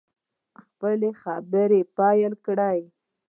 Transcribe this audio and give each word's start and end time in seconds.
خپلې 0.61 1.09
خبرې 1.21 1.81
پیل 1.97 2.31
کړې. 2.45 2.79